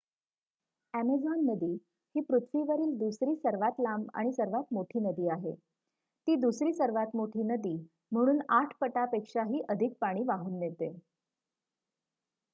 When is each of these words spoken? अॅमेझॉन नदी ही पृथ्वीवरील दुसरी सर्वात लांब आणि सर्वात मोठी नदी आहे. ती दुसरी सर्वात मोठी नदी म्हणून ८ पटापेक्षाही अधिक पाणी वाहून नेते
अॅमेझॉन 0.93 1.41
नदी 1.45 1.71
ही 2.15 2.21
पृथ्वीवरील 2.29 2.95
दुसरी 2.99 3.35
सर्वात 3.35 3.79
लांब 3.79 4.07
आणि 4.13 4.31
सर्वात 4.31 4.73
मोठी 4.73 4.99
नदी 4.99 5.27
आहे. 5.29 5.53
ती 5.53 6.35
दुसरी 6.37 6.73
सर्वात 6.73 7.15
मोठी 7.15 7.43
नदी 7.45 7.75
म्हणून 8.11 8.39
८ 8.53 8.73
पटापेक्षाही 8.81 9.61
अधिक 9.69 9.93
पाणी 10.01 10.23
वाहून 10.23 10.57
नेते 10.59 10.91